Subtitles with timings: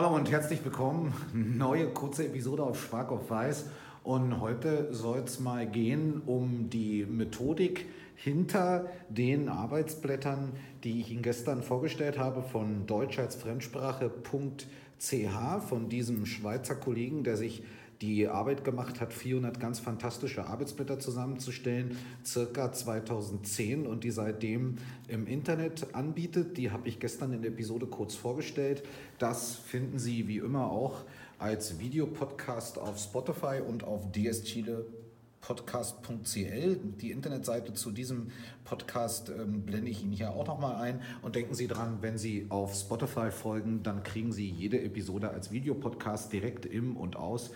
[0.00, 1.12] Hallo und herzlich willkommen.
[1.34, 3.64] Neue kurze Episode auf Schwarz auf Weiß.
[4.04, 10.52] Und heute soll es mal gehen um die Methodik hinter den Arbeitsblättern,
[10.84, 17.36] die ich Ihnen gestern vorgestellt habe von Deutsch als Fremdsprache.ch, von diesem Schweizer Kollegen, der
[17.36, 17.64] sich
[18.00, 24.76] die Arbeit gemacht hat, 400 ganz fantastische Arbeitsblätter zusammenzustellen, circa 2010 und die seitdem
[25.08, 26.56] im Internet anbietet.
[26.56, 28.84] Die habe ich gestern in der Episode kurz vorgestellt.
[29.18, 31.04] Das finden Sie wie immer auch
[31.38, 34.86] als Videopodcast auf Spotify und auf DSChile
[35.40, 36.76] podcast.cl.
[37.00, 38.28] Die Internetseite zu diesem
[38.64, 41.00] Podcast ähm, blende ich Ihnen hier auch nochmal ein.
[41.22, 45.50] Und denken Sie dran, wenn Sie auf Spotify folgen, dann kriegen Sie jede Episode als
[45.50, 47.50] Videopodcast direkt im und aus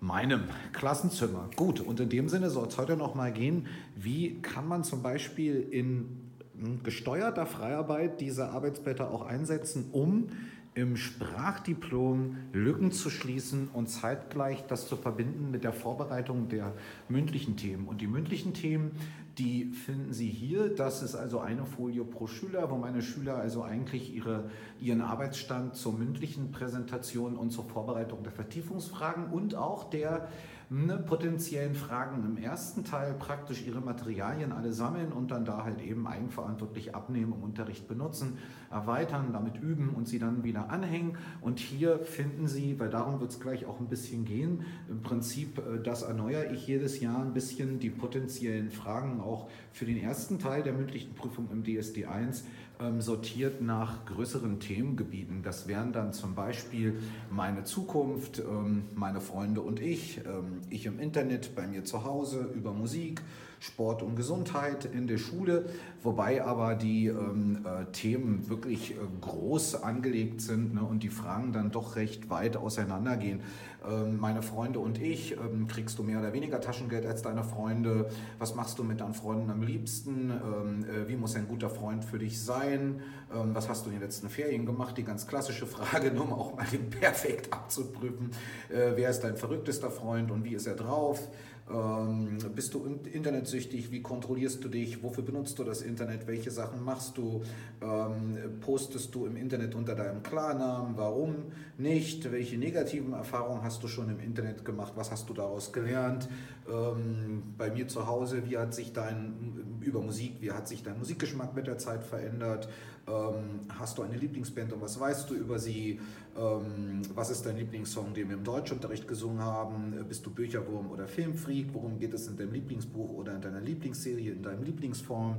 [0.00, 1.50] meinem Klassenzimmer.
[1.56, 5.02] Gut, und in dem Sinne soll es heute noch mal gehen, wie kann man zum
[5.02, 10.28] Beispiel in hm, gesteuerter Freiarbeit diese Arbeitsblätter auch einsetzen, um
[10.76, 16.74] im Sprachdiplom Lücken zu schließen und zeitgleich das zu verbinden mit der Vorbereitung der
[17.08, 17.88] mündlichen Themen.
[17.88, 18.90] Und die mündlichen Themen,
[19.38, 20.68] die finden Sie hier.
[20.68, 25.76] Das ist also eine Folie pro Schüler, wo meine Schüler also eigentlich ihre, ihren Arbeitsstand
[25.76, 30.28] zur mündlichen Präsentation und zur Vorbereitung der Vertiefungsfragen und auch der
[30.70, 35.80] ne, potenziellen Fragen im ersten Teil praktisch ihre Materialien alle sammeln und dann da halt
[35.80, 38.38] eben eigenverantwortlich abnehmen, im Unterricht benutzen,
[38.70, 41.16] erweitern, damit üben und sie dann wieder anhängen.
[41.40, 45.58] Und hier finden Sie, weil darum wird es gleich auch ein bisschen gehen, im Prinzip,
[45.58, 50.38] äh, das erneuere ich jedes Jahr ein bisschen die potenziellen Fragen auch für den ersten
[50.38, 52.44] Teil der mündlichen Prüfung im DSD 1
[52.80, 55.42] ähm, sortiert nach größeren Themengebieten.
[55.42, 56.98] Das wären dann zum Beispiel
[57.30, 62.50] meine Zukunft, ähm, meine Freunde und ich, ähm, ich im Internet, bei mir zu Hause,
[62.54, 63.22] über Musik,
[63.58, 65.66] Sport und Gesundheit in der Schule,
[66.02, 71.52] wobei aber die ähm, äh, Themen wirklich äh, groß angelegt sind ne, und die Fragen
[71.52, 73.40] dann doch recht weit auseinandergehen.
[73.88, 78.08] Ähm, meine Freunde und ich, ähm, kriegst du mehr oder weniger Taschengeld als deine Freunde?
[78.38, 80.30] Was machst du mit deinen Freunden am liebsten?
[80.30, 83.00] Ähm, äh, wie muss ein guter Freund für dich sein?
[83.28, 84.96] Was hast du in den letzten Ferien gemacht?
[84.96, 88.30] Die ganz klassische Frage, nur um auch mal den Perfekt abzuprüfen.
[88.68, 91.28] Äh, wer ist dein verrücktester Freund und wie ist er drauf?
[91.68, 93.90] Ähm, bist du internetsüchtig?
[93.90, 95.02] Wie kontrollierst du dich?
[95.02, 96.28] Wofür benutzt du das Internet?
[96.28, 97.42] Welche Sachen machst du?
[97.82, 100.96] Ähm, postest du im Internet unter deinem Klarnamen?
[100.96, 101.34] Warum
[101.76, 102.30] nicht?
[102.30, 104.92] Welche negativen Erfahrungen hast du schon im Internet gemacht?
[104.94, 106.28] Was hast du daraus gelernt?
[106.70, 110.98] Ähm, bei mir zu Hause, wie hat sich dein, über Musik, wie hat sich dein
[110.98, 112.68] Musikgeschmack mit der Zeit verändert?
[113.08, 116.00] Ähm, hast du eine Lieblingsband und was weißt du über sie?
[116.36, 119.94] Ähm, was ist dein Lieblingssong, den wir im Deutschunterricht gesungen haben?
[120.08, 121.68] Bist du Bücherwurm oder Filmfreak?
[121.72, 125.36] Worum geht es in deinem Lieblingsbuch oder in deiner Lieblingsserie, in deinem Lieblingsform?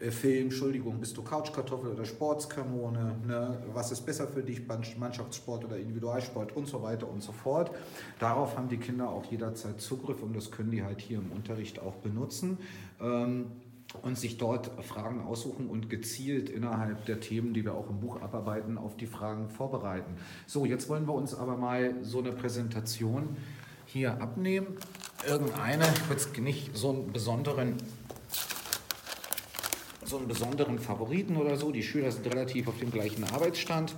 [0.00, 3.16] Äh, Film, Entschuldigung, bist du Couchkartoffel oder Sportskanone?
[3.26, 3.58] Ne?
[3.72, 7.70] Was ist besser für dich, Mannschaftssport oder Individualsport und so weiter und so fort.
[8.18, 11.80] Darauf haben die Kinder auch jederzeit Zugriff und das können die halt hier im Unterricht
[11.80, 12.58] auch benutzen.
[13.00, 13.46] Ähm,
[14.02, 18.20] und sich dort Fragen aussuchen und gezielt innerhalb der Themen, die wir auch im Buch
[18.20, 20.16] abarbeiten, auf die Fragen vorbereiten.
[20.46, 23.36] So, jetzt wollen wir uns aber mal so eine Präsentation
[23.86, 24.76] hier abnehmen.
[25.26, 27.76] Irgendeine, jetzt nicht so einen besonderen
[30.04, 31.70] so einen besonderen Favoriten oder so.
[31.70, 33.94] Die Schüler sind relativ auf dem gleichen Arbeitsstand.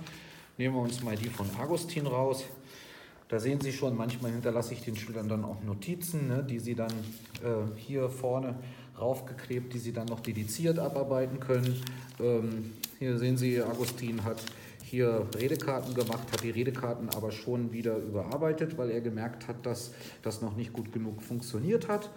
[0.57, 2.43] Nehmen wir uns mal die von Agustin raus.
[3.29, 6.75] Da sehen Sie schon, manchmal hinterlasse ich den Schülern dann auch Notizen, ne, die sie
[6.75, 8.55] dann äh, hier vorne
[9.01, 11.81] raufgeklebt, die Sie dann noch dediziert abarbeiten können.
[12.19, 14.41] Ähm, hier sehen Sie, Agustin hat
[14.83, 19.93] hier Redekarten gemacht, hat die Redekarten aber schon wieder überarbeitet, weil er gemerkt hat, dass
[20.21, 22.09] das noch nicht gut genug funktioniert hat.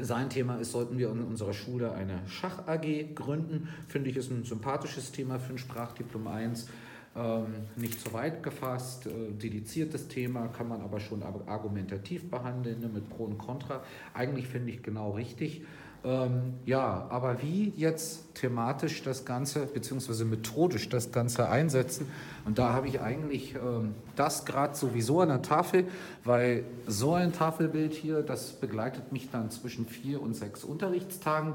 [0.00, 3.68] Sein Thema ist, sollten wir in unserer Schule eine Schach-AG gründen.
[3.88, 6.68] Finde ich, ist ein sympathisches Thema für ein Sprachdiplom 1.
[7.16, 12.88] Ähm, nicht zu weit gefasst, äh, dediziertes Thema, kann man aber schon argumentativ behandeln, ne,
[12.88, 13.82] mit Pro und Contra.
[14.14, 15.62] Eigentlich finde ich genau richtig.
[16.04, 22.06] Ähm, ja, aber wie jetzt thematisch das Ganze, beziehungsweise methodisch das Ganze einsetzen,
[22.44, 25.86] und da habe ich eigentlich ähm, das gerade sowieso an der Tafel,
[26.24, 31.54] weil so ein Tafelbild hier, das begleitet mich dann zwischen vier und sechs Unterrichtstagen.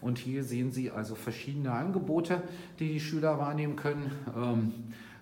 [0.00, 2.42] Und hier sehen Sie also verschiedene Angebote,
[2.78, 4.10] die die Schüler wahrnehmen können.
[4.36, 4.72] Ähm,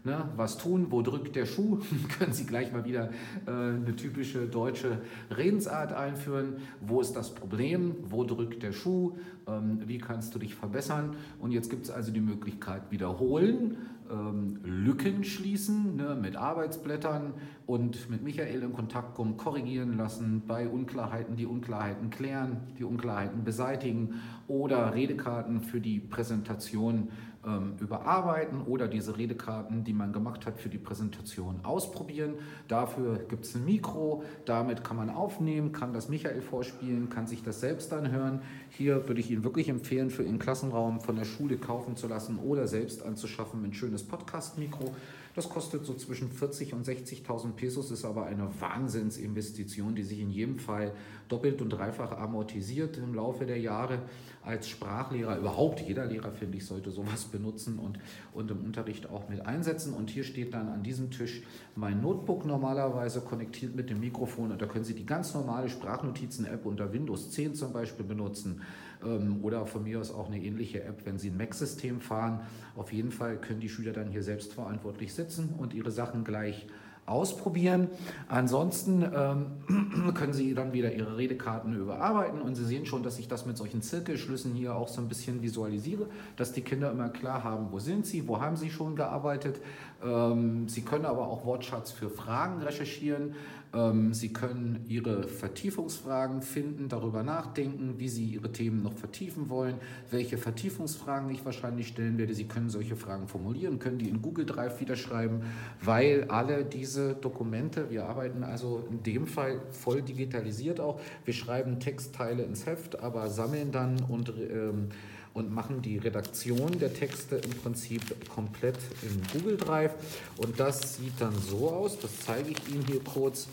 [0.04, 1.78] ne, was tun, wo drückt der Schuh,
[2.18, 3.10] können Sie gleich mal wieder
[3.46, 5.00] äh, eine typische deutsche
[5.30, 6.56] Redensart einführen.
[6.80, 9.16] Wo ist das Problem, wo drückt der Schuh,
[9.46, 11.16] ähm, wie kannst du dich verbessern?
[11.38, 13.76] Und jetzt gibt es also die Möglichkeit wiederholen,
[14.12, 17.34] ähm, Lücken schließen ne, mit Arbeitsblättern
[17.66, 23.44] und mit Michael in Kontakt kommen, korrigieren lassen, bei Unklarheiten die Unklarheiten klären, die Unklarheiten
[23.44, 27.08] beseitigen oder Redekarten für die Präsentation
[27.44, 32.34] ähm, überarbeiten oder diese Redekarten, die man gemacht hat für die Präsentation, ausprobieren.
[32.68, 37.42] Dafür gibt es ein Mikro, damit kann man aufnehmen, kann das Michael vorspielen, kann sich
[37.42, 38.42] das selbst anhören.
[38.70, 42.38] Hier würde ich Ihnen wirklich empfehlen, für Ihren Klassenraum von der Schule kaufen zu lassen
[42.38, 44.94] oder selbst anzuschaffen ein schönes Podcast-Mikro.
[45.34, 50.30] Das kostet so zwischen 40 und 60.000 Pesos, ist aber eine Wahnsinnsinvestition, die sich in
[50.30, 50.92] jedem Fall
[51.28, 54.00] doppelt und dreifach amortisiert im Laufe der Jahre.
[54.44, 57.98] Als Sprachlehrer, überhaupt jeder Lehrer, finde ich, sollte sowas benutzen und,
[58.34, 59.94] und im Unterricht auch mit einsetzen.
[59.94, 61.42] Und hier steht dann an diesem Tisch
[61.76, 66.66] mein Notebook normalerweise konnektiert mit dem Mikrofon und da können Sie die ganz normale Sprachnotizen-App
[66.66, 68.60] unter Windows 10 zum Beispiel benutzen
[69.02, 72.40] ähm, oder von mir aus auch eine ähnliche App, wenn Sie ein Mac-System fahren.
[72.74, 75.21] Auf jeden Fall können die Schüler dann hier selbstverantwortlich sitzen
[75.58, 76.66] und ihre Sachen gleich
[77.04, 77.88] ausprobieren.
[78.28, 83.26] Ansonsten ähm, können Sie dann wieder Ihre Redekarten überarbeiten und Sie sehen schon, dass ich
[83.26, 87.42] das mit solchen Zirkelschlüssen hier auch so ein bisschen visualisiere, dass die Kinder immer klar
[87.42, 89.60] haben, wo sind sie, wo haben sie schon gearbeitet.
[90.04, 93.34] Ähm, sie können aber auch Wortschatz für Fragen recherchieren.
[93.74, 99.76] Ähm, Sie können Ihre Vertiefungsfragen finden, darüber nachdenken, wie Sie Ihre Themen noch vertiefen wollen,
[100.10, 102.34] welche Vertiefungsfragen ich wahrscheinlich stellen werde.
[102.34, 105.42] Sie können solche Fragen formulieren, können die in Google Drive wieder schreiben,
[105.82, 111.80] weil alle diese Dokumente, wir arbeiten also in dem Fall voll digitalisiert auch, wir schreiben
[111.80, 114.88] Textteile ins Heft, aber sammeln dann und ähm,
[115.34, 119.94] und machen die Redaktion der Texte im Prinzip komplett in Google Drive.
[120.36, 123.48] Und das sieht dann so aus, das zeige ich Ihnen hier kurz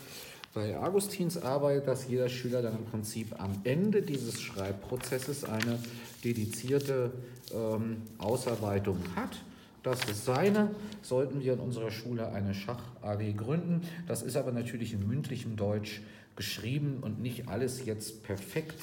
[0.53, 5.79] bei Agustins Arbeit, dass jeder Schüler dann im Prinzip am Ende dieses Schreibprozesses eine
[6.23, 7.11] dedizierte
[7.53, 9.37] ähm, Ausarbeitung hat.
[9.83, 10.71] Das ist seine.
[11.01, 13.87] Sollten wir in unserer Schule eine Schach-AG gründen.
[14.07, 16.01] Das ist aber natürlich in mündlichem Deutsch
[16.35, 18.79] geschrieben und nicht alles jetzt perfekt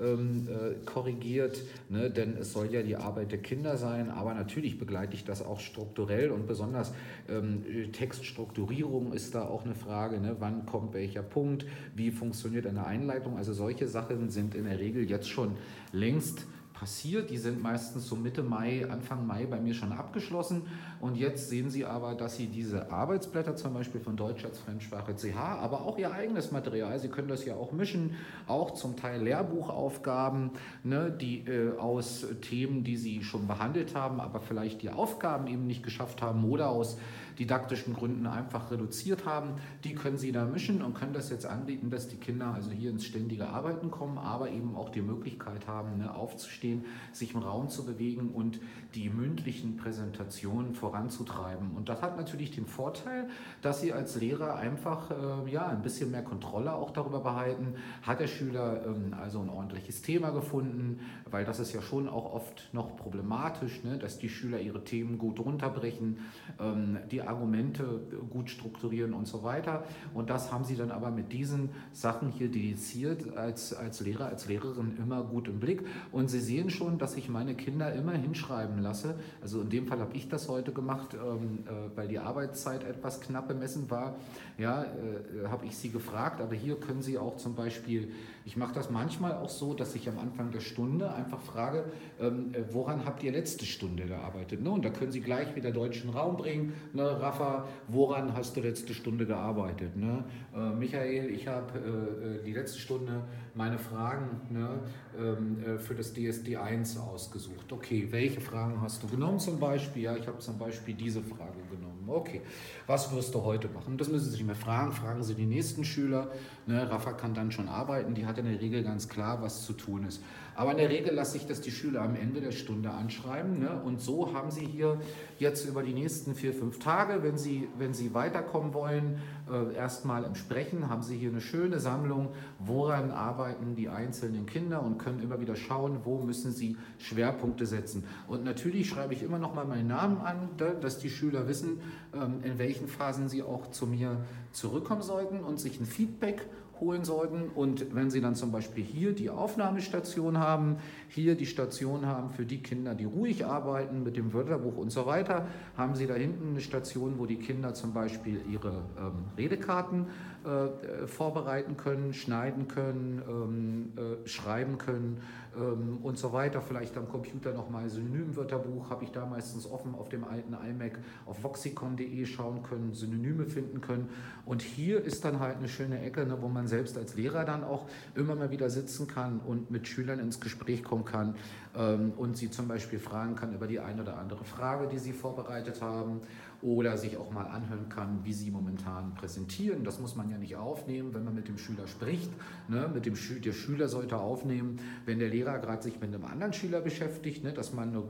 [0.00, 2.10] ähm, äh, korrigiert, ne?
[2.10, 5.60] denn es soll ja die Arbeit der Kinder sein, aber natürlich begleite ich das auch
[5.60, 6.92] strukturell und besonders
[7.28, 10.36] ähm, Textstrukturierung ist da auch eine Frage, ne?
[10.38, 15.08] wann kommt welcher Punkt, wie funktioniert eine Einleitung, also solche Sachen sind in der Regel
[15.08, 15.56] jetzt schon
[15.92, 16.46] längst
[16.80, 17.28] passiert.
[17.28, 20.62] Die sind meistens so Mitte Mai, Anfang Mai bei mir schon abgeschlossen.
[20.98, 25.14] Und jetzt sehen Sie aber, dass Sie diese Arbeitsblätter zum Beispiel von Deutsch als Fremdsprache
[25.14, 28.16] CH, aber auch Ihr eigenes Material, Sie können das ja auch mischen,
[28.46, 34.40] auch zum Teil Lehrbuchaufgaben, ne, die äh, aus Themen, die Sie schon behandelt haben, aber
[34.40, 36.96] vielleicht die Aufgaben eben nicht geschafft haben oder aus
[37.40, 41.90] didaktischen Gründen einfach reduziert haben, die können Sie da mischen und können das jetzt anbieten,
[41.90, 45.98] dass die Kinder also hier ins ständige Arbeiten kommen, aber eben auch die Möglichkeit haben,
[45.98, 48.60] ne, aufzustehen, sich im Raum zu bewegen und
[48.94, 51.70] die mündlichen Präsentationen voranzutreiben.
[51.76, 53.28] Und das hat natürlich den Vorteil,
[53.62, 58.20] dass Sie als Lehrer einfach äh, ja, ein bisschen mehr Kontrolle auch darüber behalten, hat
[58.20, 61.00] der Schüler ähm, also ein ordentliches Thema gefunden,
[61.30, 65.16] weil das ist ja schon auch oft noch problematisch, ne, dass die Schüler ihre Themen
[65.16, 66.18] gut runterbrechen,
[66.58, 69.84] ähm, die Argumente gut strukturieren und so weiter.
[70.14, 74.46] Und das haben sie dann aber mit diesen Sachen hier dediziert als, als Lehrer, als
[74.46, 75.86] Lehrerin immer gut im Blick.
[76.12, 79.14] Und sie sehen schon, dass ich meine Kinder immer hinschreiben lasse.
[79.40, 83.20] Also in dem Fall habe ich das heute gemacht, ähm, äh, weil die Arbeitszeit etwas
[83.20, 84.16] knapp bemessen war.
[84.58, 86.40] Ja, äh, habe ich sie gefragt.
[86.40, 88.10] Aber hier können sie auch zum Beispiel,
[88.44, 91.84] ich mache das manchmal auch so, dass ich am Anfang der Stunde einfach frage,
[92.20, 94.62] ähm, äh, woran habt ihr letzte Stunde gearbeitet?
[94.62, 94.70] Ne?
[94.70, 96.72] Und da können sie gleich wieder deutschen Raum bringen.
[96.92, 97.09] Ne?
[97.12, 99.96] Rafa, woran hast du letzte Stunde gearbeitet?
[99.96, 100.24] Ne?
[100.54, 103.22] Äh, Michael, ich habe äh, äh, die letzte Stunde
[103.54, 104.80] meine Fragen ne,
[105.18, 107.72] ähm, äh, für das DSD 1 ausgesucht.
[107.72, 110.02] Okay, welche Fragen hast du genommen zum Beispiel?
[110.02, 112.04] Ja, ich habe zum Beispiel diese Frage genommen.
[112.06, 112.42] Okay,
[112.86, 113.96] was wirst du heute machen?
[113.98, 114.92] Das müssen Sie sich mehr fragen.
[114.92, 116.30] Fragen Sie die nächsten Schüler.
[116.66, 118.14] Ne, Rafa kann dann schon arbeiten.
[118.14, 120.22] Die hat in der Regel ganz klar, was zu tun ist.
[120.60, 123.60] Aber in der Regel lasse ich das die Schüler am Ende der Stunde anschreiben.
[123.60, 123.80] Ne?
[123.82, 125.00] Und so haben sie hier
[125.38, 130.22] jetzt über die nächsten vier, fünf Tage, wenn sie, wenn sie weiterkommen wollen, äh, erstmal
[130.24, 135.20] im Sprechen, haben sie hier eine schöne Sammlung, woran arbeiten die einzelnen Kinder und können
[135.20, 138.04] immer wieder schauen, wo müssen sie Schwerpunkte setzen.
[138.28, 140.50] Und natürlich schreibe ich immer noch mal meinen Namen an,
[140.82, 141.80] dass die Schüler wissen,
[142.12, 146.46] ähm, in welchen Phasen sie auch zu mir zurückkommen sollten und sich ein Feedback
[146.80, 147.50] holen sollten.
[147.54, 152.44] Und wenn Sie dann zum Beispiel hier die Aufnahmestation haben, hier die Station haben für
[152.44, 155.46] die Kinder, die ruhig arbeiten mit dem Wörterbuch und so weiter,
[155.76, 160.06] haben Sie da hinten eine Station, wo die Kinder zum Beispiel ihre ähm, Redekarten
[160.44, 165.20] äh, vorbereiten können, schneiden können, ähm, äh, schreiben können
[165.54, 166.62] ähm, und so weiter.
[166.62, 171.42] Vielleicht am Computer nochmal Synonymwörterbuch habe ich da meistens offen auf dem alten iMac auf
[171.42, 174.08] voxicon.de schauen können, Synonyme finden können.
[174.46, 177.62] Und hier ist dann halt eine schöne Ecke, ne, wo man selbst als Lehrer dann
[177.62, 181.34] auch immer mal wieder sitzen kann und mit Schülern ins Gespräch kommen kann
[181.76, 185.12] ähm, und sie zum Beispiel fragen kann über die eine oder andere Frage, die sie
[185.12, 186.22] vorbereitet haben
[186.62, 189.84] oder sich auch mal anhören kann, wie sie momentan präsentieren.
[189.84, 192.30] Das muss man ja nicht aufnehmen, wenn man mit dem Schüler spricht.
[192.68, 192.90] Ne?
[192.92, 196.52] Mit dem Schü der Schüler sollte aufnehmen, wenn der Lehrer gerade sich mit einem anderen
[196.52, 197.52] Schüler beschäftigt, ne?
[197.52, 198.02] dass man eine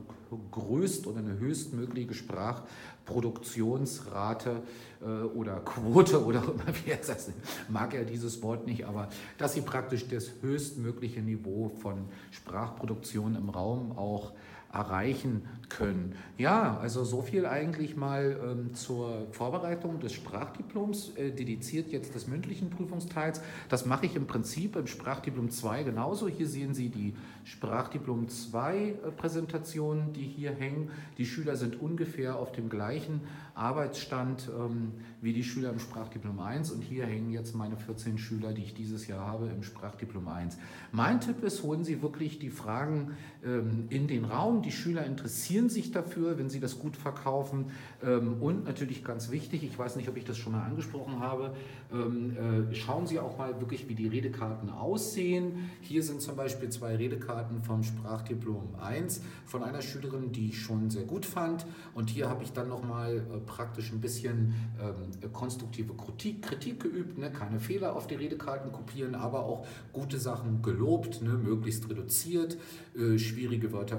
[0.51, 4.61] größt oder eine höchstmögliche Sprachproduktionsrate
[5.01, 7.31] äh, oder Quote oder immer wie er das
[7.69, 13.49] mag er dieses Wort nicht, aber dass sie praktisch das höchstmögliche Niveau von Sprachproduktion im
[13.49, 14.33] Raum auch
[14.71, 16.15] erreichen können.
[16.37, 22.27] Ja, also so viel eigentlich mal ähm, zur Vorbereitung des Sprachdiploms, äh, dediziert jetzt des
[22.27, 23.41] mündlichen Prüfungsteils.
[23.69, 26.27] Das mache ich im Prinzip im Sprachdiplom 2 genauso.
[26.27, 27.13] Hier sehen Sie die
[27.43, 30.91] Sprachdiplom 2 äh, Präsentationen, die hier hängen.
[31.17, 33.21] Die Schüler sind ungefähr auf dem gleichen
[33.55, 38.53] Arbeitsstand ähm, wie die Schüler im Sprachdiplom 1 und hier hängen jetzt meine 14 Schüler,
[38.53, 40.57] die ich dieses Jahr habe im Sprachdiplom 1.
[40.91, 44.60] Mein Tipp ist, holen Sie wirklich die Fragen ähm, in den Raum.
[44.61, 47.71] Die Schüler interessieren sich dafür, wenn sie das gut verkaufen.
[48.03, 51.53] Ähm, und natürlich ganz wichtig, ich weiß nicht, ob ich das schon mal angesprochen habe,
[51.93, 55.69] ähm, äh, schauen Sie auch mal wirklich, wie die Redekarten aussehen.
[55.81, 60.89] Hier sind zum Beispiel zwei Redekarten vom Sprachdiplom 1 von einer Schülerin, die ich schon
[60.89, 61.65] sehr gut fand.
[61.93, 67.17] Und hier habe ich dann nochmal äh, praktisch ein bisschen ähm, konstruktive Kritik, Kritik geübt,
[67.17, 67.31] ne?
[67.31, 71.31] keine Fehler auf die Redekarten kopieren, aber auch gute Sachen gelobt, ne?
[71.33, 72.57] möglichst reduziert,
[72.95, 73.97] äh, schwierige Wörter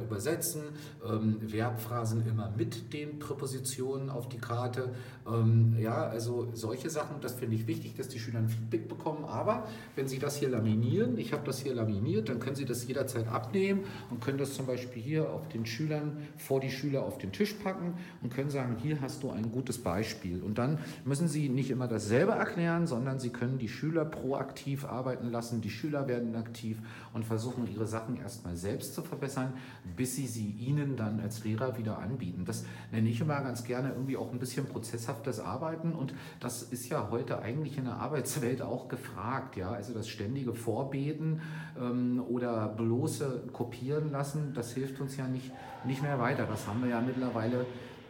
[0.52, 0.62] übersetzen,
[1.08, 4.90] ähm, Verbphrasen immer mit den Präpositionen auf die Karte.
[5.26, 9.24] Ähm, ja, also solche Sachen, das finde ich wichtig, dass die Schüler ein Feedback bekommen.
[9.24, 9.66] Aber
[9.96, 13.28] wenn sie das hier laminieren, ich habe das hier laminiert, dann können sie das jederzeit
[13.28, 17.32] abnehmen und können das zum Beispiel hier auf den Schülern, vor die Schüler auf den
[17.32, 20.42] Tisch packen und können sagen, hier hast du ein gutes Beispiel.
[20.42, 25.30] Und dann müssen sie nicht immer dasselbe erklären, sondern sie können die Schüler proaktiv arbeiten
[25.30, 25.60] lassen.
[25.60, 26.78] Die Schüler werden aktiv
[27.12, 29.52] und versuchen ihre Sachen erstmal selbst zu verbessern,
[29.96, 32.44] bis sie sie ihnen dann als Lehrer wieder anbieten.
[32.44, 36.88] Das nenne ich immer ganz gerne irgendwie auch ein bisschen prozesshaftes Arbeiten und das ist
[36.88, 39.56] ja heute eigentlich in der Arbeitswelt auch gefragt.
[39.56, 39.70] Ja?
[39.70, 41.40] Also das ständige Vorbeten
[41.78, 45.52] ähm, oder bloße Kopieren lassen, das hilft uns ja nicht,
[45.84, 46.46] nicht mehr weiter.
[46.46, 47.66] Das haben wir ja mittlerweile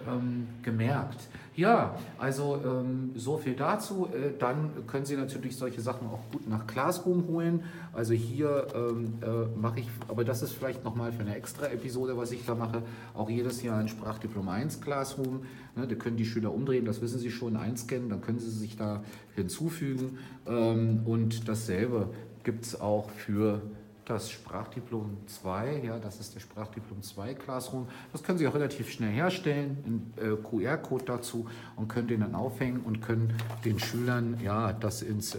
[0.09, 1.29] ähm, gemerkt.
[1.55, 4.09] Ja, also ähm, so viel dazu.
[4.13, 7.65] Äh, dann können Sie natürlich solche Sachen auch gut nach Classroom holen.
[7.93, 12.17] Also hier ähm, äh, mache ich, aber das ist vielleicht nochmal für eine extra Episode,
[12.17, 12.83] was ich da mache,
[13.15, 15.43] auch jedes Jahr ein Sprachdiplom 1 Classroom.
[15.77, 18.79] Ne, da können die Schüler umdrehen, das wissen Sie schon, einscannen, dann können Sie sich
[18.79, 19.05] da
[19.35, 20.19] hinzufügen.
[20.47, 22.09] Ähm, und dasselbe
[22.45, 23.61] gibt es auch für
[24.05, 27.87] das Sprachdiplom 2, ja, das ist der Sprachdiplom 2 Classroom.
[28.13, 32.35] Das können Sie auch relativ schnell herstellen, einen äh, QR-Code dazu und können den dann
[32.35, 35.39] aufhängen und können den Schülern ja, das ins äh,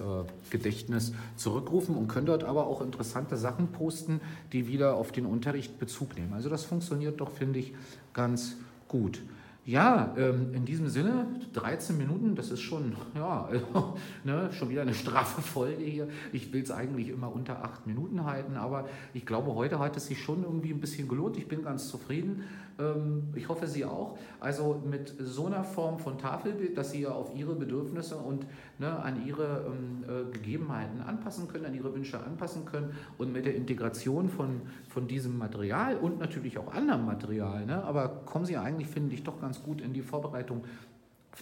[0.50, 4.22] Gedächtnis zurückrufen und können dort aber auch interessante Sachen posten,
[4.53, 6.34] die wieder auf den Unterricht Bezug nehmen.
[6.34, 7.74] Also das funktioniert doch, finde ich,
[8.13, 8.55] ganz
[8.88, 9.22] gut.
[9.65, 14.82] Ja, ähm, in diesem Sinne, 13 Minuten, das ist schon, ja, also, ne, schon wieder
[14.82, 16.08] eine straffe Folge hier.
[16.34, 20.08] Ich will es eigentlich immer unter acht Minuten halten, aber ich glaube, heute hat es
[20.08, 21.38] sich schon irgendwie ein bisschen gelohnt.
[21.38, 22.43] Ich bin ganz zufrieden.
[22.79, 24.17] Ähm, ich hoffe, Sie auch.
[24.39, 28.46] Also mit so einer Form von Tafelbild, dass Sie ja auf Ihre Bedürfnisse und
[28.79, 33.46] ne, an Ihre ähm, äh, Gegebenheiten anpassen können, an Ihre Wünsche anpassen können und mit
[33.46, 37.65] der Integration von, von diesem Material und natürlich auch anderem Material.
[37.65, 40.63] Ne, aber kommen Sie eigentlich, finde ich, doch ganz gut in die Vorbereitung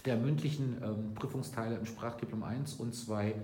[0.05, 3.35] der mündlichen ähm, Prüfungsteile im Sprachdiplom 1 und 2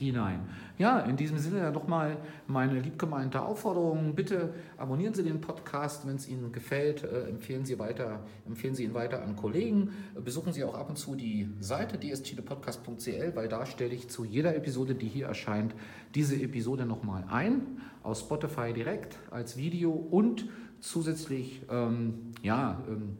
[0.00, 0.40] hinein.
[0.78, 2.16] Ja, in diesem Sinne nochmal
[2.46, 4.14] meine liebgemeinte Aufforderung.
[4.14, 7.04] Bitte abonnieren Sie den Podcast, wenn es Ihnen gefällt.
[7.04, 9.90] Äh, empfehlen, Sie weiter, empfehlen Sie ihn weiter an Kollegen.
[10.24, 14.56] Besuchen Sie auch ab und zu die Seite dstpodcast.cl, weil da stelle ich zu jeder
[14.56, 15.74] Episode, die hier erscheint,
[16.14, 17.80] diese Episode nochmal ein.
[18.02, 20.48] Aus Spotify direkt als Video und
[20.80, 23.18] zusätzlich, ähm, ja, ähm,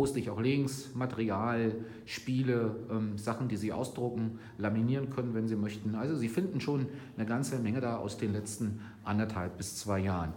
[0.00, 1.74] poste ich auch Links, Material,
[2.06, 5.94] Spiele, ähm, Sachen, die Sie ausdrucken, laminieren können, wenn Sie möchten.
[5.94, 6.86] Also Sie finden schon
[7.18, 10.32] eine ganze Menge da aus den letzten anderthalb bis zwei Jahren.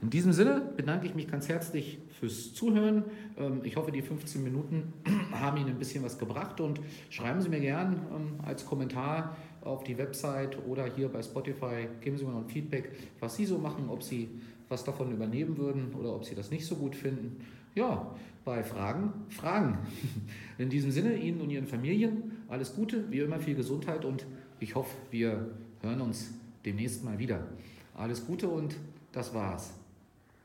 [0.00, 3.02] In diesem Sinne bedanke ich mich ganz herzlich fürs Zuhören.
[3.36, 4.92] Ähm, ich hoffe, die 15 Minuten
[5.32, 9.82] haben Ihnen ein bisschen was gebracht und schreiben Sie mir gern ähm, als Kommentar auf
[9.82, 13.58] die Website oder hier bei Spotify, geben Sie mir noch ein Feedback, was Sie so
[13.58, 14.28] machen, ob Sie
[14.68, 17.44] was davon übernehmen würden oder ob Sie das nicht so gut finden.
[17.78, 18.12] Ja,
[18.44, 19.78] bei Fragen, Fragen.
[20.58, 24.26] In diesem Sinne, Ihnen und Ihren Familien alles Gute, wie immer viel Gesundheit und
[24.58, 27.46] ich hoffe, wir hören uns demnächst mal wieder.
[27.94, 28.74] Alles Gute und
[29.12, 29.77] das war's.